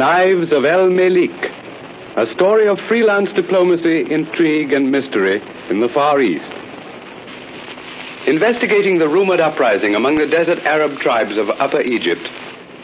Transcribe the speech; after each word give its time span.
Knives 0.00 0.50
of 0.50 0.64
El 0.64 0.88
Melik, 0.88 1.52
a 2.16 2.24
story 2.32 2.66
of 2.68 2.80
freelance 2.88 3.30
diplomacy, 3.32 4.10
intrigue, 4.10 4.72
and 4.72 4.90
mystery 4.90 5.42
in 5.68 5.80
the 5.80 5.90
Far 5.90 6.22
East. 6.22 6.50
Investigating 8.26 8.96
the 8.96 9.10
rumored 9.10 9.40
uprising 9.40 9.94
among 9.94 10.14
the 10.14 10.26
desert 10.26 10.60
Arab 10.60 10.98
tribes 11.00 11.36
of 11.36 11.50
Upper 11.50 11.82
Egypt, 11.82 12.26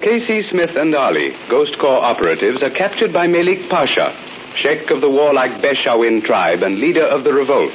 K.C. 0.03 0.43
Smith 0.43 0.77
and 0.77 0.95
Ali, 0.95 1.35
Ghost 1.49 1.79
Corps 1.79 2.05
operatives, 2.05 2.63
are 2.63 2.69
captured 2.69 3.15
by 3.15 3.27
Melik 3.27 3.71
Pasha, 3.71 4.15
Sheikh 4.55 4.91
of 4.91 5.01
the 5.01 5.09
warlike 5.09 5.63
Beshawin 5.63 6.21
tribe 6.21 6.63
and 6.63 6.81
leader 6.81 7.07
of 7.07 7.25
the 7.25 7.33
revolt. 7.33 7.73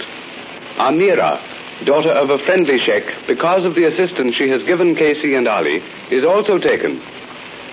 Amira, 0.76 1.42
daughter 1.84 2.12
of 2.12 2.30
a 2.30 2.38
friendly 2.46 2.78
Sheikh, 2.78 3.12
because 3.26 3.66
of 3.66 3.74
the 3.74 3.86
assistance 3.86 4.36
she 4.36 4.50
has 4.50 4.62
given 4.62 4.96
Casey 4.96 5.34
and 5.34 5.48
Ali, 5.48 5.82
is 6.12 6.24
also 6.24 6.60
taken. 6.60 7.02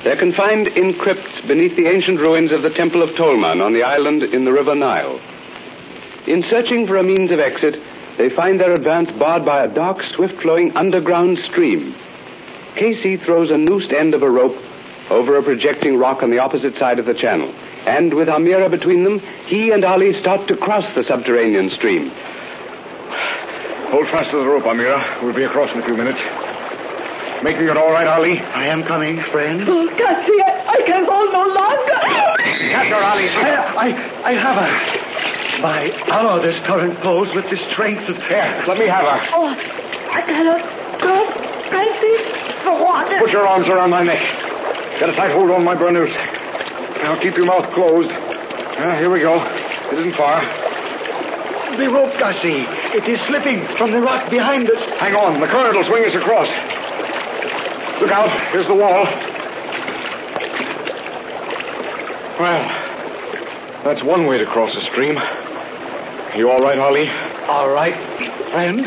They're 0.05 0.17
confined 0.17 0.69
in 0.69 0.95
crypts 0.95 1.41
beneath 1.47 1.77
the 1.77 1.87
ancient 1.87 2.21
ruins 2.21 2.53
of 2.53 2.63
the 2.63 2.71
Temple 2.71 3.03
of 3.03 3.17
Tolman 3.17 3.61
on 3.61 3.73
the 3.73 3.83
island 3.83 4.23
in 4.23 4.45
the 4.45 4.53
River 4.53 4.75
Nile. 4.75 5.21
In 6.27 6.45
searching 6.45 6.87
for 6.87 6.97
a 6.97 7.03
means 7.03 7.31
of 7.31 7.41
exit, 7.41 7.83
they 8.17 8.31
find 8.31 8.61
their 8.61 8.75
advance 8.75 9.11
barred 9.13 9.45
by 9.45 9.65
a 9.65 9.75
dark, 9.75 10.03
swift-flowing 10.03 10.77
underground 10.77 11.39
stream. 11.39 11.95
Casey 12.75 13.17
throws 13.17 13.51
a 13.51 13.59
noosed 13.59 13.91
end 13.91 14.15
of 14.15 14.23
a 14.23 14.31
rope 14.31 14.57
over 15.11 15.37
a 15.37 15.43
projecting 15.43 15.97
rock 15.97 16.23
on 16.23 16.31
the 16.31 16.39
opposite 16.39 16.77
side 16.77 16.99
of 16.99 17.07
the 17.07 17.15
channel. 17.15 17.53
And 17.87 18.15
with 18.15 18.29
Amira 18.29 18.71
between 18.71 19.05
them, 19.05 19.21
he 19.47 19.73
and 19.73 19.85
Ali 19.85 20.13
start 20.13 20.47
to 20.49 20.57
cross 20.57 20.85
the 20.97 21.03
subterranean 21.05 21.71
stream. 21.71 22.11
Hold 23.91 24.07
fast 24.11 24.31
to 24.31 24.37
the 24.37 24.45
rope, 24.45 24.65
Amira. 24.65 25.23
We'll 25.23 25.35
be 25.35 25.45
across 25.45 25.73
in 25.73 25.81
a 25.81 25.87
few 25.87 25.97
minutes. 25.97 26.21
Making 27.43 27.69
it 27.69 27.77
all 27.77 27.93
right, 27.93 28.07
Ali? 28.07 28.41
I 28.41 28.67
am 28.67 28.83
coming, 28.83 29.23
friend. 29.31 29.63
Oh, 29.69 29.87
Cassie, 29.97 30.43
I, 30.43 30.67
I 30.69 30.83
can 30.83 31.05
hold 31.05 31.33
no 31.33 31.47
longer. 31.47 31.99
Catch 32.71 32.89
her, 32.91 32.99
Ali. 32.99 33.29
I, 33.29 33.55
I, 33.75 33.87
I 34.25 34.33
have 34.35 34.57
her. 34.59 35.63
By 35.63 35.91
Allah, 36.11 36.43
this 36.43 36.59
current 36.67 37.01
pulls 37.01 37.33
with 37.35 37.49
the 37.51 37.57
strength 37.73 38.11
of... 38.11 38.17
Here, 38.17 38.65
let 38.67 38.77
me 38.79 38.87
have 38.87 39.05
her. 39.07 39.29
Oh, 39.35 39.49
I 39.49 40.23
cannot 40.23 40.63
cross, 40.99 41.31
Francis. 41.71 42.63
For 42.65 42.75
what? 42.75 43.07
Put 43.21 43.31
your 43.31 43.47
arms 43.47 43.69
around 43.69 43.91
my 43.91 44.03
neck. 44.03 44.21
Get 44.99 45.09
a 45.11 45.15
tight 45.15 45.31
hold 45.31 45.51
on 45.51 45.63
my 45.63 45.77
burnous. 45.77 46.11
Now 46.99 47.21
keep 47.23 47.37
your 47.37 47.47
mouth 47.47 47.73
closed. 47.73 48.11
Ah, 48.11 48.97
here 48.99 49.11
we 49.11 49.21
go. 49.21 49.39
It 49.93 49.99
isn't 49.99 50.17
far. 50.17 50.43
The 51.77 51.89
rope, 51.89 52.13
Cassie. 52.19 52.67
It 52.99 53.09
is 53.09 53.21
slipping 53.27 53.65
from 53.77 53.93
the 53.93 54.01
rock 54.01 54.29
behind 54.29 54.69
us. 54.69 54.83
Hang 54.99 55.15
on. 55.15 55.41
The 55.41 55.47
current 55.47 55.77
will 55.77 55.85
swing 55.85 56.05
us 56.05 56.15
across. 56.15 56.49
Look 58.01 58.11
out. 58.11 58.41
Here's 58.53 58.67
the 58.67 58.75
wall. 58.75 59.05
Well, 62.39 62.69
that's 63.85 64.03
one 64.05 64.27
way 64.27 64.39
to 64.39 64.47
cross 64.47 64.75
a 64.77 64.83
stream. 64.83 65.19
You 66.37 66.51
all 66.51 66.59
right, 66.59 66.79
Ali? 66.79 67.09
All 67.49 67.69
right, 67.71 67.97
friend. 68.51 68.81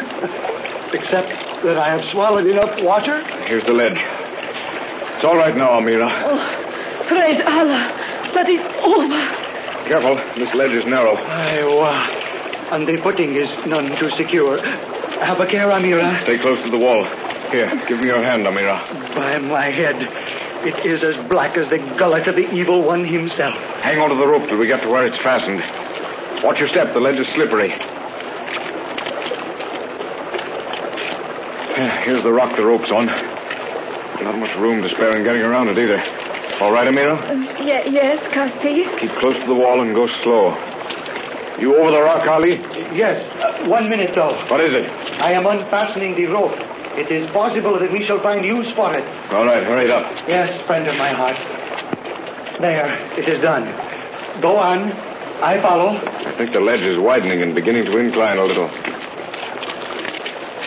Except 0.93 1.63
that 1.63 1.77
I 1.77 1.89
have 1.89 2.09
swallowed 2.11 2.47
enough 2.47 2.81
water. 2.81 3.21
Here's 3.45 3.65
the 3.65 3.73
ledge. 3.73 3.97
It's 5.15 5.25
all 5.25 5.35
right 5.35 5.55
now, 5.55 5.71
Amira. 5.79 6.09
Oh, 6.25 7.05
praise 7.07 7.41
Allah. 7.45 7.91
That 8.33 8.49
is 8.49 8.61
over. 8.81 9.89
Careful. 9.89 10.15
This 10.35 10.53
ledge 10.55 10.71
is 10.71 10.85
narrow. 10.85 11.15
Aye, 11.17 12.69
and 12.71 12.87
the 12.87 12.97
footing 13.01 13.35
is 13.35 13.49
none 13.67 13.97
too 13.97 14.09
secure. 14.11 14.61
Have 14.61 15.41
a 15.41 15.45
care, 15.45 15.67
Amira. 15.67 16.23
Stay 16.23 16.39
close 16.39 16.63
to 16.63 16.71
the 16.71 16.77
wall. 16.79 17.05
Here, 17.51 17.69
give 17.87 17.99
me 17.99 18.07
your 18.07 18.23
hand, 18.23 18.45
Amira. 18.45 18.79
By 19.15 19.37
my 19.39 19.65
head, 19.69 19.97
it 20.65 20.85
is 20.85 21.03
as 21.03 21.15
black 21.29 21.57
as 21.57 21.69
the 21.69 21.79
gullet 21.97 22.27
of 22.27 22.35
the 22.35 22.49
evil 22.53 22.81
one 22.83 23.03
himself. 23.03 23.53
Hang 23.83 23.99
on 23.99 24.09
to 24.09 24.15
the 24.15 24.25
rope 24.27 24.47
till 24.47 24.57
we 24.57 24.67
get 24.67 24.81
to 24.83 24.89
where 24.89 25.05
it's 25.05 25.17
fastened. 25.17 25.59
Watch 26.43 26.59
your 26.59 26.69
step. 26.69 26.93
The 26.93 26.99
ledge 27.01 27.19
is 27.19 27.27
slippery. 27.33 27.69
Here's 32.03 32.23
the 32.23 32.31
rock 32.31 32.55
the 32.55 32.63
rope's 32.65 32.89
on. 32.91 33.05
Not 33.07 34.37
much 34.37 34.55
room 34.57 34.81
to 34.83 34.89
spare 34.89 35.15
in 35.17 35.23
getting 35.23 35.41
around 35.41 35.67
it 35.69 35.77
either. 35.77 35.99
All 36.61 36.71
right, 36.71 36.87
Amira? 36.87 37.17
Ye- 37.59 37.91
yes, 37.91 38.19
Cassie. 38.33 38.85
Keep 38.99 39.11
close 39.19 39.35
to 39.35 39.45
the 39.47 39.55
wall 39.55 39.81
and 39.81 39.95
go 39.95 40.07
slow. 40.23 40.55
You 41.59 41.75
over 41.77 41.91
the 41.91 42.01
rock, 42.01 42.27
Ali? 42.27 42.53
Yes, 42.95 43.21
uh, 43.41 43.67
one 43.67 43.89
minute, 43.89 44.13
though. 44.15 44.33
What 44.47 44.61
is 44.61 44.73
it? 44.73 44.89
I 45.21 45.31
am 45.33 45.45
unfastening 45.45 46.15
the 46.15 46.25
rope. 46.27 46.57
It 47.01 47.11
is 47.11 47.27
possible 47.31 47.79
that 47.79 47.91
we 47.91 48.05
shall 48.05 48.21
find 48.21 48.45
use 48.45 48.71
for 48.75 48.91
it. 48.91 49.03
All 49.31 49.43
right, 49.43 49.63
hurry 49.63 49.85
it 49.85 49.89
up. 49.89 50.05
Yes, 50.27 50.63
friend 50.67 50.87
of 50.87 50.95
my 50.97 51.09
heart. 51.09 51.35
There, 52.61 52.93
it 53.17 53.27
is 53.27 53.41
done. 53.41 53.65
Go 54.39 54.55
on. 54.57 54.91
I 55.41 55.59
follow. 55.63 55.97
I 55.97 56.31
think 56.37 56.53
the 56.53 56.59
ledge 56.59 56.81
is 56.81 56.99
widening 56.99 57.41
and 57.41 57.55
beginning 57.55 57.85
to 57.85 57.97
incline 57.97 58.37
a 58.37 58.45
little. 58.45 58.69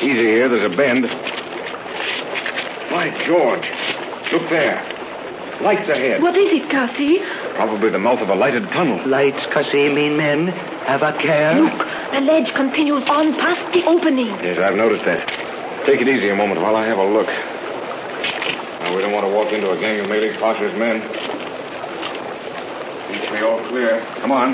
Easy 0.02 0.26
here, 0.26 0.48
there's 0.48 0.72
a 0.72 0.76
bend. 0.76 1.04
My 2.90 3.14
George. 3.24 3.62
Look 4.32 4.50
there. 4.50 4.82
Lights 5.60 5.88
ahead. 5.88 6.20
What 6.20 6.36
is 6.36 6.52
it, 6.52 6.68
Cassie? 6.68 7.20
Probably 7.54 7.90
the 7.90 8.00
mouth 8.00 8.18
of 8.18 8.28
a 8.28 8.34
lighted 8.34 8.64
tunnel. 8.70 9.06
Lights, 9.06 9.46
Cassie, 9.52 9.88
mean 9.88 10.16
men. 10.16 10.48
Have 10.48 11.02
a 11.02 11.12
care. 11.12 11.62
Look, 11.62 11.78
the 12.10 12.20
ledge 12.22 12.52
continues 12.54 13.08
on 13.08 13.34
past 13.34 13.72
the 13.72 13.84
opening. 13.84 14.26
Yes, 14.26 14.58
I've 14.58 14.74
noticed 14.74 15.04
that. 15.04 15.43
Take 15.86 16.00
it 16.00 16.08
easy 16.08 16.30
a 16.30 16.34
moment 16.34 16.62
while 16.62 16.76
I 16.76 16.86
have 16.86 16.96
a 16.96 17.04
look. 17.04 17.26
Now, 17.26 18.96
we 18.96 19.02
don't 19.02 19.12
want 19.12 19.26
to 19.26 19.32
walk 19.32 19.52
into 19.52 19.70
a 19.70 19.78
gang 19.78 20.00
of 20.00 20.06
Melik 20.06 20.38
Pasha's 20.38 20.72
men. 20.78 21.02
Seems 23.12 23.26
to 23.26 23.32
be 23.32 23.42
all 23.42 23.60
clear. 23.68 24.00
Come 24.16 24.32
on. 24.32 24.52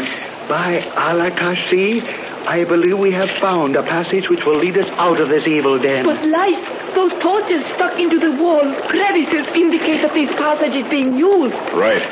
By 0.48 0.82
Allah, 0.96 1.30
Cassie, 1.30 2.00
I 2.02 2.64
believe 2.64 2.98
we 2.98 3.12
have 3.12 3.30
found 3.40 3.76
a 3.76 3.82
passage 3.84 4.28
which 4.28 4.44
will 4.44 4.56
lead 4.56 4.76
us 4.76 4.88
out 4.98 5.20
of 5.20 5.28
this 5.28 5.46
evil 5.46 5.78
den. 5.78 6.04
But 6.04 6.26
lights, 6.26 6.66
those 6.96 7.12
torches 7.22 7.62
stuck 7.76 7.96
into 8.00 8.18
the 8.18 8.32
wall, 8.32 8.74
crevices 8.88 9.46
indicate 9.54 10.02
that 10.02 10.12
this 10.12 10.30
passage 10.30 10.74
is 10.74 10.90
being 10.90 11.16
used. 11.16 11.54
Right. 11.72 12.02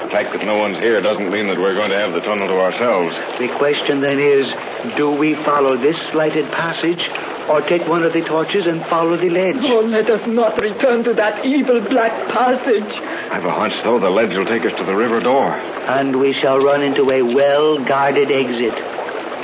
The 0.00 0.08
fact 0.08 0.32
that 0.32 0.44
no 0.46 0.56
one's 0.56 0.78
here 0.80 1.02
doesn't 1.02 1.30
mean 1.30 1.48
that 1.48 1.58
we're 1.58 1.74
going 1.74 1.90
to 1.90 1.98
have 1.98 2.14
the 2.14 2.20
tunnel 2.20 2.48
to 2.48 2.58
ourselves. 2.58 3.14
The 3.38 3.48
question 3.58 4.00
then 4.00 4.18
is, 4.18 4.50
do 4.96 5.10
we 5.10 5.34
follow 5.44 5.76
this 5.76 5.98
lighted 6.14 6.50
passage 6.50 7.10
or 7.48 7.60
take 7.62 7.86
one 7.86 8.02
of 8.02 8.12
the 8.12 8.22
torches 8.22 8.66
and 8.66 8.84
follow 8.86 9.16
the 9.16 9.30
ledge? 9.30 9.56
Oh, 9.60 9.80
let 9.80 10.08
us 10.08 10.26
not 10.26 10.60
return 10.60 11.04
to 11.04 11.14
that 11.14 11.44
evil 11.44 11.80
black 11.80 12.28
passage. 12.30 12.90
I've 13.30 13.44
a 13.44 13.52
hunch, 13.52 13.74
though, 13.82 13.98
the 13.98 14.10
ledge 14.10 14.34
will 14.34 14.46
take 14.46 14.64
us 14.64 14.76
to 14.78 14.84
the 14.84 14.94
river 14.94 15.20
door. 15.20 15.50
And 15.54 16.18
we 16.18 16.32
shall 16.40 16.58
run 16.58 16.82
into 16.82 17.10
a 17.12 17.22
well-guarded 17.22 18.30
exit. 18.30 18.74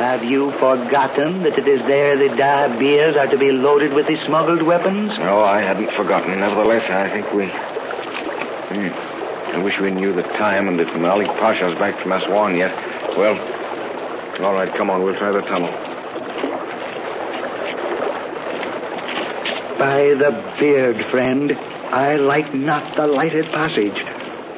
Have 0.00 0.24
you 0.24 0.50
forgotten 0.52 1.42
that 1.42 1.58
it 1.58 1.68
is 1.68 1.80
there 1.82 2.16
the 2.16 2.34
Dabirs 2.34 3.18
are 3.18 3.26
to 3.26 3.36
be 3.36 3.52
loaded 3.52 3.92
with 3.92 4.06
the 4.06 4.16
smuggled 4.24 4.62
weapons? 4.62 5.10
No, 5.18 5.40
I 5.40 5.60
hadn't 5.60 5.90
forgotten. 5.92 6.40
Nevertheless, 6.40 6.88
I 6.88 7.10
think 7.10 7.30
we. 7.34 7.46
Hmm. 8.70 9.10
I 9.50 9.58
wish 9.62 9.78
we 9.78 9.90
knew 9.90 10.14
the 10.14 10.22
time 10.22 10.68
and 10.68 10.80
if 10.80 10.88
Melik 10.88 11.26
Pasha's 11.38 11.78
back 11.78 12.00
from 12.00 12.12
Aswan 12.12 12.56
yet. 12.56 12.72
Well, 13.18 13.36
all 14.42 14.54
right, 14.54 14.72
come 14.74 14.88
on. 14.88 15.02
We'll 15.02 15.18
try 15.18 15.32
the 15.32 15.42
tunnel. 15.42 15.89
By 19.80 20.12
the 20.12 20.30
beard, 20.60 21.06
friend, 21.10 21.52
I 21.52 22.16
like 22.16 22.52
not 22.52 22.96
the 22.96 23.06
lighted 23.06 23.46
passage. 23.46 23.96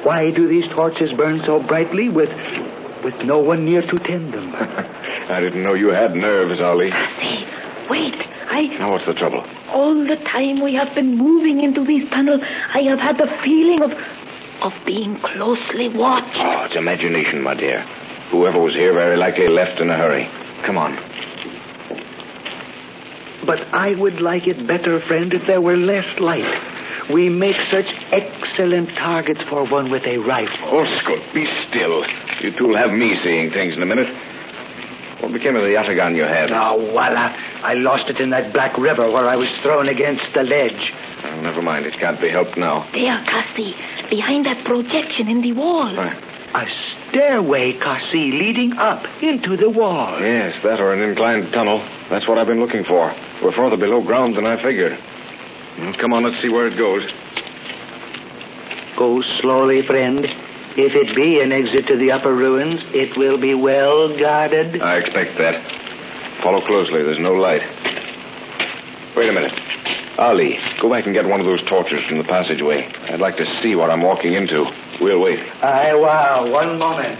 Why 0.04 0.32
do 0.32 0.48
these 0.48 0.68
torches 0.74 1.12
burn 1.12 1.40
so 1.44 1.62
brightly 1.62 2.08
with 2.08 2.28
with 3.04 3.14
no 3.22 3.38
one 3.38 3.64
near 3.64 3.82
to 3.82 3.96
tend 3.98 4.34
them? 4.34 4.52
I 4.56 5.38
didn't 5.40 5.62
know 5.62 5.74
you 5.74 5.90
had 5.90 6.16
nerves, 6.16 6.60
Ali. 6.60 6.90
Cassie, 6.90 7.46
wait. 7.88 8.16
I. 8.50 8.62
Now, 8.80 8.90
what's 8.90 9.06
the 9.06 9.14
trouble? 9.14 9.44
All 9.70 9.94
the 9.94 10.16
time 10.16 10.56
we 10.56 10.74
have 10.74 10.92
been 10.92 11.16
moving 11.16 11.62
into 11.62 11.84
this 11.84 12.10
tunnel, 12.10 12.40
I 12.42 12.80
have 12.82 12.98
had 12.98 13.18
the 13.18 13.28
feeling 13.44 13.80
of. 13.80 13.92
of 14.62 14.74
being 14.84 15.20
closely 15.20 15.88
watched. 15.88 16.34
Oh, 16.36 16.64
it's 16.64 16.74
imagination, 16.74 17.42
my 17.42 17.54
dear. 17.54 17.82
Whoever 18.32 18.58
was 18.58 18.74
here 18.74 18.92
very 18.92 19.16
likely 19.16 19.46
left 19.46 19.80
in 19.80 19.88
a 19.88 19.96
hurry. 19.96 20.28
Come 20.64 20.78
on. 20.78 20.98
But 23.44 23.60
I 23.74 23.94
would 23.94 24.20
like 24.20 24.46
it 24.46 24.66
better, 24.66 25.00
friend, 25.00 25.32
if 25.32 25.46
there 25.46 25.60
were 25.60 25.76
less 25.76 26.18
light. 26.20 26.60
We 27.10 27.28
make 27.28 27.56
such 27.70 27.86
excellent 28.12 28.90
targets 28.90 29.42
for 29.42 29.64
one 29.66 29.90
with 29.90 30.04
a 30.06 30.18
rifle. 30.18 30.68
Oh, 30.70 30.84
Scoot, 31.00 31.22
be 31.34 31.46
still. 31.68 32.04
You 32.40 32.50
two'll 32.56 32.76
have 32.76 32.92
me 32.92 33.16
seeing 33.22 33.50
things 33.50 33.74
in 33.74 33.82
a 33.82 33.86
minute. 33.86 34.08
What 35.20 35.32
became 35.32 35.56
of 35.56 35.62
the 35.62 35.68
yataghan 35.70 36.14
you 36.16 36.22
had? 36.22 36.50
Oh, 36.52 36.76
well, 36.94 37.16
I, 37.16 37.36
I 37.62 37.74
lost 37.74 38.08
it 38.08 38.20
in 38.20 38.30
that 38.30 38.52
black 38.52 38.76
river 38.78 39.10
where 39.10 39.28
I 39.28 39.36
was 39.36 39.48
thrown 39.62 39.88
against 39.88 40.32
the 40.34 40.42
ledge. 40.42 40.92
Oh, 41.24 41.40
never 41.40 41.62
mind. 41.62 41.86
It 41.86 41.94
can't 41.94 42.20
be 42.20 42.28
helped 42.28 42.56
now. 42.56 42.88
There, 42.92 43.22
Cassie, 43.24 43.74
behind 44.10 44.46
that 44.46 44.64
projection 44.64 45.28
in 45.28 45.40
the 45.42 45.52
wall. 45.52 45.94
Why, 45.94 46.16
A 46.54 46.66
stairway, 47.10 47.72
Cassie, 47.74 48.32
leading 48.32 48.72
up 48.74 49.04
into 49.22 49.56
the 49.56 49.70
wall. 49.70 50.20
Yes, 50.20 50.60
that 50.64 50.80
or 50.80 50.92
an 50.92 51.00
inclined 51.00 51.52
tunnel. 51.52 51.78
That's 52.10 52.26
what 52.26 52.38
I've 52.38 52.46
been 52.48 52.60
looking 52.60 52.84
for. 52.84 53.14
We're 53.42 53.52
further 53.52 53.76
below 53.76 54.00
ground 54.02 54.36
than 54.36 54.46
I 54.46 54.62
figured. 54.62 54.98
Well, 55.78 55.94
come 55.94 56.12
on, 56.12 56.22
let's 56.22 56.40
see 56.40 56.48
where 56.48 56.68
it 56.68 56.76
goes. 56.76 57.10
Go 58.96 59.22
slowly, 59.22 59.84
friend. 59.84 60.20
If 60.76 60.94
it 60.94 61.14
be 61.16 61.40
an 61.40 61.52
exit 61.52 61.86
to 61.88 61.96
the 61.96 62.12
upper 62.12 62.32
ruins, 62.32 62.82
it 62.94 63.16
will 63.16 63.38
be 63.38 63.54
well 63.54 64.16
guarded. 64.16 64.80
I 64.80 64.96
expect 64.98 65.38
that. 65.38 65.60
Follow 66.42 66.60
closely. 66.60 67.02
There's 67.02 67.18
no 67.18 67.34
light. 67.34 67.62
Wait 69.16 69.28
a 69.28 69.32
minute. 69.32 69.58
Ali, 70.18 70.60
go 70.80 70.88
back 70.90 71.06
and 71.06 71.14
get 71.14 71.26
one 71.26 71.40
of 71.40 71.46
those 71.46 71.62
torches 71.62 72.02
from 72.04 72.18
the 72.18 72.24
passageway. 72.24 72.86
I'd 73.08 73.20
like 73.20 73.36
to 73.38 73.60
see 73.60 73.74
what 73.74 73.90
I'm 73.90 74.02
walking 74.02 74.34
into. 74.34 74.70
We'll 75.00 75.20
wait. 75.20 75.40
Aye, 75.62 75.94
wow, 75.94 76.50
one 76.50 76.78
moment. 76.78 77.18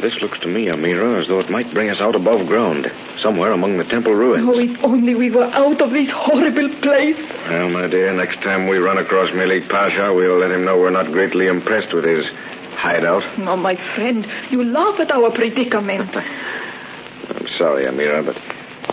This 0.00 0.20
looks 0.20 0.38
to 0.40 0.48
me, 0.48 0.66
Amira, 0.66 1.22
as 1.22 1.28
though 1.28 1.40
it 1.40 1.48
might 1.48 1.72
bring 1.72 1.90
us 1.90 2.00
out 2.00 2.14
above 2.14 2.46
ground, 2.46 2.92
somewhere 3.20 3.52
among 3.52 3.78
the 3.78 3.84
temple 3.84 4.14
ruins. 4.14 4.44
Oh, 4.48 4.58
if 4.58 4.84
only 4.84 5.14
we 5.14 5.30
were 5.30 5.44
out 5.44 5.80
of 5.80 5.90
this 5.90 6.08
horrible 6.10 6.68
place. 6.80 7.16
Well, 7.48 7.68
my 7.68 7.86
dear, 7.86 8.12
next 8.12 8.42
time 8.42 8.68
we 8.68 8.78
run 8.78 8.98
across 8.98 9.30
Melik 9.30 9.68
Pasha, 9.68 10.12
we'll 10.14 10.38
let 10.38 10.50
him 10.50 10.64
know 10.64 10.78
we're 10.78 10.90
not 10.90 11.12
greatly 11.12 11.46
impressed 11.46 11.92
with 11.92 12.04
his 12.04 12.26
hideout. 12.74 13.24
Oh, 13.48 13.56
my 13.56 13.76
friend, 13.94 14.26
you 14.50 14.64
laugh 14.64 15.00
at 15.00 15.10
our 15.10 15.30
predicament. 15.30 16.14
I'm 16.16 17.48
sorry, 17.58 17.84
Amira, 17.84 18.24
but 18.24 18.36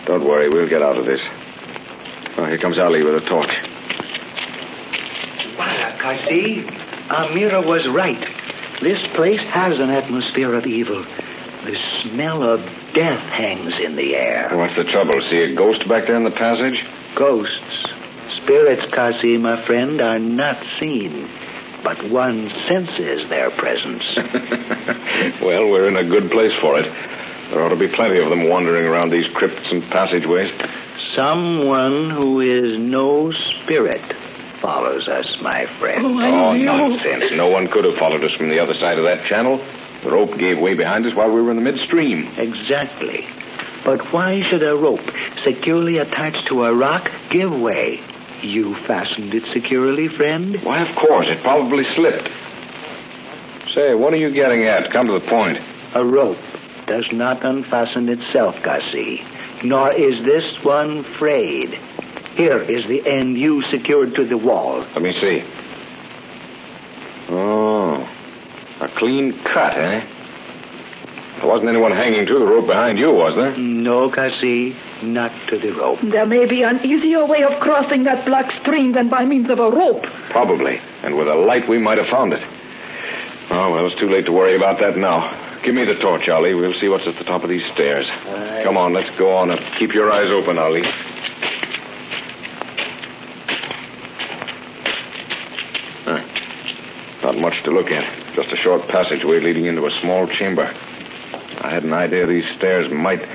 don't 0.06 0.24
worry, 0.24 0.48
we'll 0.48 0.68
get 0.68 0.82
out 0.82 0.96
of 0.96 1.04
this. 1.06 1.20
Oh, 2.36 2.46
here 2.46 2.58
comes 2.58 2.78
Ali 2.78 3.02
with 3.02 3.14
a 3.14 3.20
torch. 3.20 3.52
Wala, 5.56 5.96
Cassie, 6.00 6.64
Amira 7.08 7.64
was 7.64 7.86
right. 7.88 8.20
This 8.80 9.00
place 9.14 9.40
has 9.40 9.78
an 9.78 9.90
atmosphere 9.90 10.54
of 10.54 10.66
evil. 10.66 11.04
The 11.64 11.78
smell 12.02 12.42
of 12.42 12.60
death 12.92 13.22
hangs 13.30 13.78
in 13.78 13.96
the 13.96 14.14
air. 14.16 14.50
What's 14.54 14.76
the 14.76 14.84
trouble? 14.84 15.22
See 15.22 15.40
a 15.40 15.54
ghost 15.54 15.88
back 15.88 16.06
there 16.06 16.16
in 16.16 16.24
the 16.24 16.30
passage? 16.30 16.84
Ghosts, 17.14 17.86
spirits, 18.36 18.84
Cassie, 18.92 19.38
my 19.38 19.64
friend, 19.64 20.02
are 20.02 20.18
not 20.18 20.62
seen, 20.78 21.30
but 21.82 22.10
one 22.10 22.50
senses 22.50 23.26
their 23.30 23.50
presence. 23.50 24.04
well, 25.40 25.70
we're 25.70 25.88
in 25.88 25.96
a 25.96 26.04
good 26.04 26.30
place 26.30 26.52
for 26.60 26.78
it. 26.78 26.84
There 27.48 27.64
ought 27.64 27.70
to 27.70 27.76
be 27.76 27.88
plenty 27.88 28.18
of 28.18 28.28
them 28.28 28.46
wandering 28.50 28.84
around 28.84 29.08
these 29.08 29.28
crypts 29.28 29.72
and 29.72 29.82
passageways. 29.84 30.52
Someone 31.14 32.10
who 32.10 32.40
is 32.40 32.78
no 32.78 33.32
spirit 33.32 34.02
follows 34.60 35.08
us, 35.08 35.34
my 35.40 35.64
friend. 35.78 36.04
Oh, 36.04 36.18
I 36.18 36.30
oh, 36.30 36.56
nonsense. 36.56 37.32
No 37.32 37.48
one 37.48 37.68
could 37.68 37.86
have 37.86 37.94
followed 37.94 38.22
us 38.22 38.32
from 38.32 38.50
the 38.50 38.58
other 38.58 38.74
side 38.74 38.98
of 38.98 39.04
that 39.04 39.24
channel. 39.24 39.64
The 40.04 40.10
rope 40.10 40.36
gave 40.38 40.58
way 40.58 40.74
behind 40.74 41.06
us 41.06 41.14
while 41.14 41.30
we 41.30 41.40
were 41.40 41.50
in 41.50 41.56
the 41.56 41.62
midstream. 41.62 42.28
Exactly. 42.36 43.26
But 43.84 44.12
why 44.12 44.42
should 44.48 44.62
a 44.62 44.76
rope 44.76 45.00
securely 45.42 45.98
attached 45.98 46.46
to 46.48 46.64
a 46.64 46.74
rock 46.74 47.10
give 47.30 47.50
way? 47.50 48.00
You 48.42 48.74
fastened 48.86 49.34
it 49.34 49.46
securely, 49.46 50.08
friend? 50.08 50.62
Why, 50.62 50.86
of 50.86 50.94
course. 50.96 51.26
It 51.28 51.40
probably 51.42 51.84
slipped. 51.84 52.30
Say, 53.74 53.94
what 53.94 54.12
are 54.12 54.18
you 54.18 54.30
getting 54.30 54.64
at? 54.64 54.90
Come 54.90 55.06
to 55.06 55.12
the 55.14 55.26
point. 55.26 55.58
A 55.94 56.04
rope 56.04 56.38
does 56.86 57.06
not 57.10 57.42
unfasten 57.42 58.08
itself, 58.08 58.56
Cassie, 58.56 59.24
nor 59.64 59.90
is 59.94 60.22
this 60.22 60.62
one 60.62 61.02
frayed. 61.18 61.70
Here 62.36 62.60
is 62.60 62.86
the 62.86 63.06
end 63.06 63.38
you 63.38 63.62
secured 63.62 64.14
to 64.16 64.24
the 64.24 64.36
wall. 64.36 64.80
Let 64.80 65.02
me 65.02 65.12
see. 65.14 65.44
Oh, 67.30 68.06
a 68.80 68.83
clean 68.96 69.32
cut, 69.44 69.76
eh? 69.76 70.06
There 71.38 71.46
wasn't 71.46 71.68
anyone 71.68 71.92
hanging 71.92 72.26
to 72.26 72.38
the 72.38 72.46
rope 72.46 72.66
behind 72.66 72.98
you, 72.98 73.12
was 73.12 73.34
there? 73.34 73.56
No, 73.56 74.10
Cassie, 74.10 74.74
not 75.02 75.32
to 75.48 75.58
the 75.58 75.72
rope. 75.72 75.98
There 76.02 76.24
may 76.26 76.46
be 76.46 76.62
an 76.62 76.84
easier 76.84 77.26
way 77.26 77.42
of 77.42 77.60
crossing 77.60 78.04
that 78.04 78.24
black 78.24 78.50
stream 78.62 78.92
than 78.92 79.08
by 79.08 79.24
means 79.24 79.50
of 79.50 79.58
a 79.58 79.70
rope. 79.70 80.04
Probably. 80.30 80.80
And 81.02 81.16
with 81.16 81.28
a 81.28 81.34
light, 81.34 81.68
we 81.68 81.78
might 81.78 81.98
have 81.98 82.06
found 82.06 82.32
it. 82.32 82.42
Oh, 83.50 83.72
well, 83.72 83.86
it's 83.86 83.98
too 84.00 84.08
late 84.08 84.24
to 84.26 84.32
worry 84.32 84.56
about 84.56 84.78
that 84.78 84.96
now. 84.96 85.60
Give 85.62 85.74
me 85.74 85.84
the 85.84 85.96
torch, 85.96 86.28
Ali. 86.28 86.54
We'll 86.54 86.72
see 86.74 86.88
what's 86.88 87.06
at 87.06 87.16
the 87.16 87.24
top 87.24 87.42
of 87.42 87.50
these 87.50 87.66
stairs. 87.72 88.06
Aye. 88.08 88.62
Come 88.64 88.76
on, 88.76 88.92
let's 88.92 89.10
go 89.18 89.36
on 89.36 89.50
and 89.50 89.60
keep 89.78 89.92
your 89.92 90.10
eyes 90.16 90.30
open, 90.30 90.56
Ali. 90.58 90.82
Not 97.34 97.42
much 97.42 97.64
to 97.64 97.72
look 97.72 97.90
at. 97.90 98.34
Just 98.34 98.52
a 98.52 98.56
short 98.56 98.86
passageway 98.86 99.40
leading 99.40 99.66
into 99.66 99.86
a 99.86 99.90
small 100.00 100.28
chamber. 100.28 100.72
I 101.60 101.70
had 101.70 101.82
an 101.82 101.92
idea 101.92 102.26
these 102.26 102.48
stairs 102.54 102.92
might. 102.92 103.26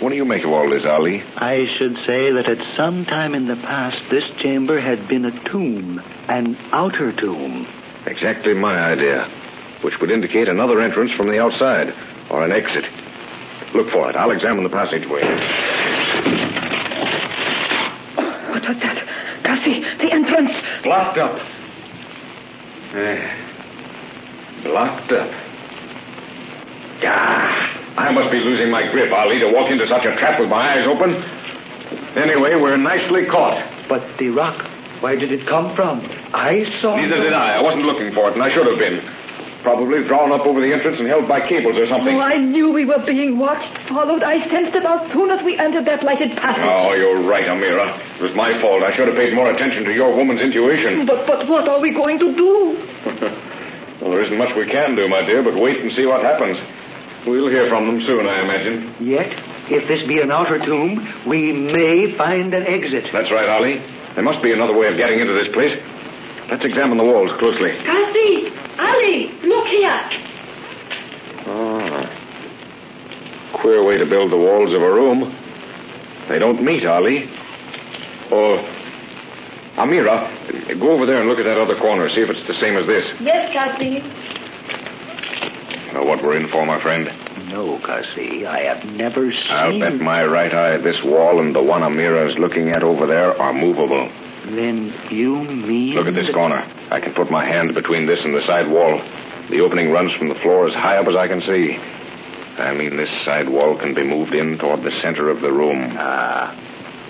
What 0.00 0.10
do 0.10 0.16
you 0.16 0.26
make 0.26 0.44
of 0.44 0.50
all 0.50 0.70
this, 0.70 0.84
Ali? 0.84 1.22
I 1.36 1.66
should 1.78 1.96
say 2.04 2.30
that 2.32 2.48
at 2.48 2.62
some 2.74 3.06
time 3.06 3.34
in 3.34 3.46
the 3.46 3.56
past, 3.56 4.02
this 4.10 4.28
chamber 4.40 4.80
had 4.80 5.08
been 5.08 5.24
a 5.24 5.48
tomb, 5.48 6.02
an 6.28 6.58
outer 6.72 7.12
tomb. 7.12 7.66
Exactly 8.04 8.52
my 8.52 8.78
idea, 8.78 9.30
which 9.80 9.98
would 10.00 10.10
indicate 10.10 10.48
another 10.48 10.80
entrance 10.82 11.12
from 11.12 11.28
the 11.28 11.40
outside, 11.40 11.94
or 12.28 12.44
an 12.44 12.52
exit. 12.52 12.84
Look 13.72 13.90
for 13.90 14.10
it. 14.10 14.16
I'll 14.16 14.30
examine 14.30 14.64
the 14.64 14.70
passageway. 14.70 15.22
What 18.50 18.68
was 18.68 18.76
that? 18.80 19.08
Cassie, 19.42 19.80
the 19.80 20.12
entrance. 20.12 20.52
Blocked 20.82 21.16
up. 21.16 21.40
Eh. 22.94 24.62
Blocked 24.64 25.12
up. 25.12 25.30
Ah, 27.04 27.94
I 27.96 28.12
must 28.12 28.30
be 28.30 28.38
losing 28.38 28.70
my 28.70 28.90
grip, 28.90 29.12
Ali, 29.12 29.38
to 29.40 29.50
walk 29.50 29.70
into 29.70 29.88
such 29.88 30.06
a 30.06 30.14
trap 30.16 30.38
with 30.38 30.48
my 30.48 30.76
eyes 30.76 30.86
open. 30.86 31.14
Anyway, 32.16 32.54
we're 32.54 32.76
nicely 32.76 33.24
caught. 33.24 33.58
But 33.88 34.18
the 34.18 34.28
rock, 34.28 34.68
where 35.00 35.16
did 35.16 35.32
it 35.32 35.46
come 35.46 35.74
from? 35.74 36.00
I 36.32 36.64
saw. 36.80 36.96
Neither 36.96 37.22
did 37.22 37.32
I. 37.32 37.56
I 37.56 37.62
wasn't 37.62 37.84
looking 37.84 38.12
for 38.14 38.28
it, 38.28 38.34
and 38.34 38.42
I 38.42 38.52
should 38.52 38.66
have 38.66 38.78
been. 38.78 39.00
Probably 39.62 40.02
drawn 40.04 40.32
up 40.32 40.44
over 40.44 40.60
the 40.60 40.72
entrance 40.72 40.98
and 40.98 41.06
held 41.06 41.28
by 41.28 41.40
cables 41.40 41.76
or 41.76 41.86
something. 41.86 42.16
Oh, 42.16 42.20
I 42.20 42.36
knew 42.36 42.72
we 42.72 42.84
were 42.84 42.98
being 42.98 43.38
watched, 43.38 43.88
followed. 43.88 44.22
I 44.22 44.48
sensed 44.50 44.74
it 44.74 44.84
as 44.84 45.12
soon 45.12 45.30
as 45.30 45.44
we 45.44 45.56
entered 45.56 45.84
that 45.84 46.02
lighted 46.02 46.32
passage. 46.36 46.64
Oh, 46.64 46.94
you're 46.94 47.22
right, 47.22 47.46
Amira. 47.46 47.96
It 48.16 48.22
was 48.22 48.34
my 48.34 48.60
fault. 48.60 48.82
I 48.82 48.92
should 48.94 49.06
have 49.06 49.16
paid 49.16 49.34
more 49.34 49.48
attention 49.50 49.84
to 49.84 49.92
your 49.92 50.14
woman's 50.16 50.40
intuition. 50.40 51.06
But 51.06 51.26
but 51.26 51.48
what 51.48 51.68
are 51.68 51.80
we 51.80 51.92
going 51.92 52.18
to 52.18 52.34
do? 52.34 52.88
well, 54.00 54.10
there 54.10 54.24
isn't 54.24 54.36
much 54.36 54.54
we 54.56 54.66
can 54.66 54.96
do, 54.96 55.06
my 55.08 55.22
dear, 55.24 55.44
but 55.44 55.54
wait 55.54 55.80
and 55.80 55.92
see 55.92 56.06
what 56.06 56.22
happens. 56.22 56.58
We'll 57.24 57.48
hear 57.48 57.68
from 57.68 57.86
them 57.86 58.00
soon, 58.04 58.26
I 58.26 58.42
imagine. 58.42 58.96
Yet, 58.98 59.32
if 59.70 59.86
this 59.86 60.02
be 60.08 60.20
an 60.20 60.32
outer 60.32 60.58
tomb, 60.58 61.06
we 61.24 61.52
may 61.52 62.16
find 62.16 62.52
an 62.52 62.66
exit. 62.66 63.10
That's 63.12 63.30
right, 63.30 63.46
Ali. 63.46 63.80
There 64.14 64.24
must 64.24 64.42
be 64.42 64.52
another 64.52 64.76
way 64.76 64.88
of 64.88 64.96
getting 64.96 65.20
into 65.20 65.34
this 65.34 65.48
place. 65.52 65.80
Let's 66.50 66.66
examine 66.66 66.98
the 66.98 67.04
walls 67.04 67.30
closely. 67.40 67.70
Cassie, 67.78 68.52
Ali, 68.78 69.28
look 69.44 69.51
here. 69.72 70.10
Ah. 71.46 72.10
Queer 73.54 73.82
way 73.84 73.96
to 73.96 74.06
build 74.06 74.30
the 74.30 74.36
walls 74.36 74.72
of 74.72 74.82
a 74.82 74.92
room. 74.92 75.34
They 76.28 76.38
don't 76.38 76.62
meet, 76.62 76.84
Ali. 76.84 77.28
Or 78.30 78.58
Amira, 79.76 80.78
go 80.78 80.90
over 80.90 81.06
there 81.06 81.20
and 81.20 81.28
look 81.28 81.38
at 81.38 81.44
that 81.44 81.58
other 81.58 81.76
corner. 81.76 82.08
See 82.08 82.20
if 82.20 82.30
it's 82.30 82.46
the 82.46 82.54
same 82.54 82.76
as 82.76 82.86
this. 82.86 83.10
Yes, 83.20 83.52
Cassie. 83.52 84.00
Know 85.92 86.04
what 86.04 86.22
we're 86.22 86.36
in 86.36 86.48
for, 86.48 86.64
my 86.64 86.80
friend? 86.80 87.10
No, 87.48 87.78
Cassie, 87.78 88.46
I 88.46 88.60
have 88.60 88.84
never 88.84 89.30
seen. 89.32 89.50
I'll 89.50 89.78
bet 89.78 90.00
my 90.00 90.24
right 90.24 90.52
eye 90.52 90.78
this 90.78 91.02
wall 91.02 91.40
and 91.40 91.54
the 91.54 91.62
one 91.62 91.82
Amira 91.82 92.30
is 92.30 92.38
looking 92.38 92.70
at 92.70 92.82
over 92.82 93.06
there 93.06 93.38
are 93.40 93.52
movable. 93.52 94.10
Then 94.46 94.94
you 95.10 95.42
mean. 95.44 95.94
Look 95.94 96.06
at 96.06 96.14
this 96.14 96.32
corner. 96.32 96.66
I 96.90 97.00
can 97.00 97.14
put 97.14 97.30
my 97.30 97.44
hand 97.44 97.74
between 97.74 98.06
this 98.06 98.24
and 98.24 98.34
the 98.34 98.42
side 98.42 98.68
wall. 98.68 99.00
The 99.50 99.60
opening 99.60 99.90
runs 99.90 100.12
from 100.12 100.28
the 100.28 100.34
floor 100.36 100.66
as 100.66 100.74
high 100.74 100.96
up 100.96 101.06
as 101.06 101.16
I 101.16 101.28
can 101.28 101.42
see. 101.42 101.78
I 102.58 102.72
mean, 102.74 102.96
this 102.96 103.10
side 103.24 103.48
wall 103.48 103.76
can 103.76 103.94
be 103.94 104.02
moved 104.02 104.34
in 104.34 104.58
toward 104.58 104.82
the 104.82 104.92
center 105.02 105.28
of 105.30 105.40
the 105.40 105.52
room. 105.52 105.94
Ah, 105.98 106.54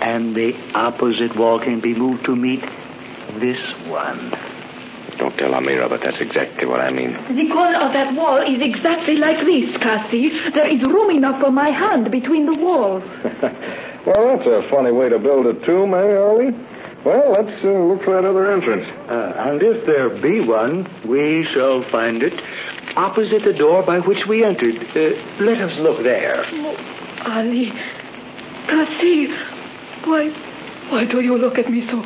and 0.01 0.35
the 0.35 0.55
opposite 0.73 1.35
wall 1.35 1.59
can 1.59 1.79
be 1.79 1.93
moved 1.93 2.25
to 2.25 2.35
meet 2.35 2.61
this 3.39 3.59
one. 3.87 4.31
Don't 5.17 5.37
tell 5.37 5.51
Amira, 5.51 5.87
but 5.89 6.01
that's 6.03 6.19
exactly 6.19 6.65
what 6.65 6.79
I 6.81 6.89
mean. 6.91 7.13
The 7.35 7.47
corner 7.49 7.77
of 7.77 7.93
that 7.93 8.13
wall 8.15 8.37
is 8.37 8.61
exactly 8.61 9.15
like 9.17 9.45
this, 9.45 9.77
Cassie. 9.77 10.29
There 10.49 10.67
is 10.67 10.81
room 10.81 11.11
enough 11.11 11.39
for 11.39 11.51
my 11.51 11.69
hand 11.69 12.09
between 12.11 12.45
the 12.45 12.53
walls. 12.59 13.03
Well, 14.05 14.35
that's 14.35 14.45
a 14.45 14.69
funny 14.69 14.91
way 14.91 15.07
to 15.07 15.17
build 15.17 15.45
a 15.45 15.53
tomb, 15.65 15.93
eh, 15.93 16.17
Ali? 16.17 16.53
Well, 17.05 17.31
let's 17.33 17.63
uh, 17.63 17.67
look 17.67 18.03
for 18.03 18.13
that 18.13 18.23
other 18.25 18.49
entrance. 18.51 18.87
Uh, 19.09 19.33
and 19.49 19.61
if 19.61 19.85
there 19.85 20.09
be 20.09 20.39
one, 20.39 20.87
we 21.05 21.43
shall 21.43 21.83
find 21.89 22.23
it 22.23 22.41
opposite 22.95 23.43
the 23.43 23.53
door 23.53 23.83
by 23.83 23.99
which 23.99 24.25
we 24.27 24.43
entered. 24.43 24.77
Uh, 24.95 25.43
let 25.43 25.59
us 25.59 25.77
look 25.79 26.01
there. 26.03 26.33
Oh, 26.37 27.23
Ali, 27.25 27.71
Cassie, 28.67 29.27
why, 30.05 30.29
why 30.89 31.05
do 31.05 31.19
you 31.21 31.37
look 31.37 31.57
at 31.57 31.69
me 31.69 31.85
so, 31.89 32.01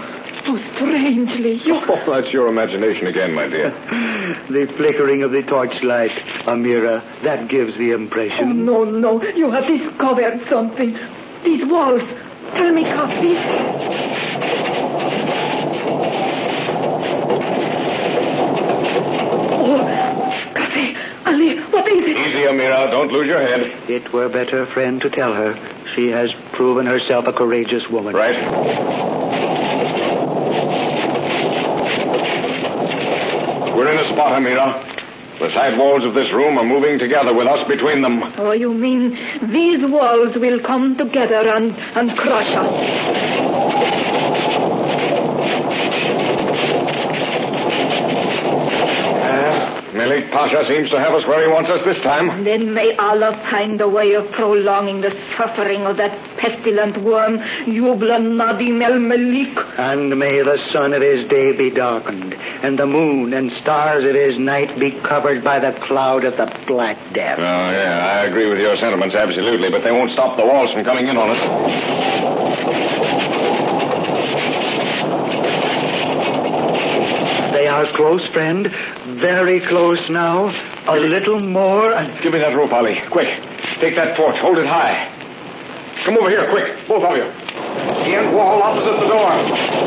so 0.45 0.57
strangely? 0.75 1.53
You, 1.63 1.75
Oh, 1.87 2.03
that's 2.11 2.33
your 2.33 2.47
imagination 2.47 3.05
again, 3.07 3.33
my 3.33 3.47
dear. 3.47 3.71
The 4.49 4.65
flickering 4.77 5.23
of 5.23 5.31
the 5.31 5.41
torchlight, 5.43 6.11
Amira, 6.47 7.01
that 7.23 7.47
gives 7.47 7.77
the 7.77 7.93
oh 7.93 7.95
impression. 7.95 8.65
no, 8.65 8.83
no, 8.83 9.21
you 9.23 9.49
have 9.51 9.65
discovered 9.67 10.41
something. 10.49 10.97
These 11.43 11.65
walls. 11.65 12.01
Tell 12.55 12.73
me, 12.73 12.83
Cassie. 12.83 13.37
Oh, 19.59 19.83
Cassie, 20.55 20.95
Ali, 21.47 21.59
what 21.71 21.87
is 21.87 22.01
it? 22.01 22.17
Easy, 22.17 22.39
Amira. 22.39 22.91
Don't 22.91 23.11
lose 23.11 23.27
your 23.27 23.39
head. 23.39 23.61
It 23.89 24.11
were 24.11 24.29
better, 24.29 24.65
friend, 24.67 25.01
to 25.01 25.09
tell 25.09 25.33
her. 25.33 25.55
She 25.95 26.07
has 26.09 26.31
proven 26.53 26.85
herself 26.85 27.25
a 27.27 27.33
courageous 27.33 27.87
woman. 27.89 28.15
Right. 28.15 28.35
We're 33.75 33.91
in 33.91 33.99
a 33.99 34.05
spot, 34.05 34.41
Amira. 34.41 34.95
The 35.39 35.51
side 35.53 35.77
walls 35.77 36.03
of 36.03 36.15
this 36.15 36.31
room 36.33 36.57
are 36.57 36.65
moving 36.65 36.97
together 36.97 37.31
with 37.31 37.47
us 37.47 37.67
between 37.67 38.01
them. 38.01 38.23
Oh, 38.37 38.51
you 38.51 38.73
mean 38.73 39.11
these 39.51 39.85
walls 39.91 40.35
will 40.35 40.59
come 40.59 40.97
together 40.97 41.47
and, 41.47 41.75
and 41.95 42.17
crush 42.17 42.49
us? 42.55 43.26
Melik 50.07 50.31
Pasha 50.31 50.65
seems 50.69 50.89
to 50.91 50.99
have 50.99 51.13
us 51.13 51.27
where 51.27 51.45
he 51.45 51.51
wants 51.51 51.69
us 51.69 51.83
this 51.83 52.01
time. 52.01 52.45
Then 52.45 52.73
may 52.73 52.95
Allah 52.95 53.33
find 53.51 53.81
a 53.81 53.89
way 53.89 54.13
of 54.13 54.31
prolonging 54.31 55.01
the 55.01 55.11
suffering 55.35 55.81
of 55.85 55.97
that 55.97 56.17
pestilent 56.37 56.97
worm, 57.01 57.39
Yubla 57.65 58.17
Nadim 58.17 58.81
el 58.81 58.99
Melik. 58.99 59.57
And 59.77 60.17
may 60.17 60.41
the 60.43 60.59
sun 60.71 60.93
of 60.93 61.01
his 61.01 61.27
day 61.27 61.51
be 61.51 61.69
darkened, 61.69 62.35
and 62.63 62.79
the 62.79 62.87
moon 62.87 63.33
and 63.33 63.51
stars 63.51 64.05
of 64.05 64.15
his 64.15 64.37
night 64.37 64.79
be 64.79 64.91
covered 64.91 65.43
by 65.43 65.59
the 65.59 65.73
cloud 65.73 66.23
of 66.23 66.37
the 66.37 66.45
Black 66.67 66.97
Death. 67.13 67.39
Oh, 67.39 67.43
yeah, 67.43 68.21
I 68.21 68.25
agree 68.27 68.47
with 68.47 68.59
your 68.59 68.77
sentiments, 68.77 69.13
absolutely, 69.13 69.69
but 69.69 69.83
they 69.83 69.91
won't 69.91 70.11
stop 70.11 70.37
the 70.37 70.45
walls 70.45 70.71
from 70.71 70.85
coming 70.85 71.09
in 71.09 71.17
on 71.17 71.31
us. 71.31 72.47
They 77.51 77.67
are 77.67 77.91
close, 77.97 78.25
friend. 78.27 78.73
Very 79.17 79.61
close 79.61 80.09
now. 80.11 80.53
A 80.87 80.99
little 80.99 81.39
more, 81.39 81.91
and 81.91 82.21
Give 82.21 82.33
me 82.33 82.39
that 82.39 82.55
rope, 82.55 82.71
Ali. 82.71 83.01
Quick. 83.09 83.27
Take 83.79 83.95
that 83.95 84.15
torch. 84.15 84.37
Hold 84.37 84.59
it 84.59 84.67
high. 84.67 85.11
Come 86.05 86.17
over 86.17 86.29
here, 86.29 86.47
quick. 86.51 86.87
Both 86.87 87.03
of 87.03 87.17
you. 87.17 87.23
The 87.23 88.15
end 88.15 88.35
wall 88.35 88.61
opposite 88.61 88.99
the 88.99 89.07
door. 89.07 89.86